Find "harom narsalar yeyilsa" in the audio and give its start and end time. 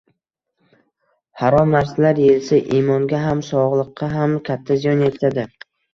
1.41-2.59